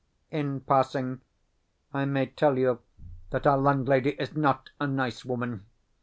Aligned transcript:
In 0.31 0.61
passing, 0.61 1.21
I 1.93 2.05
may 2.05 2.25
tell 2.25 2.57
you 2.57 2.79
that 3.29 3.45
our 3.45 3.59
landlady 3.59 4.13
is 4.19 4.35
NOT 4.35 4.71
a 4.79 4.87
nice 4.87 5.23
woman. 5.23 5.67